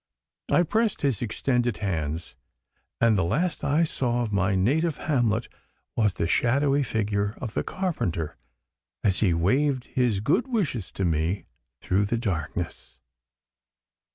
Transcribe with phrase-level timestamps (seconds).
[0.51, 2.33] I pressed his extended hands,
[2.99, 5.47] and the last I saw of my native hamlet
[5.95, 8.35] was the shadowy figure of the carpenter
[9.03, 11.45] as he waved his good wishes to me
[11.81, 12.97] through the darkness.